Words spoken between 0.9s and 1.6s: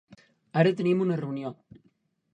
una reunió.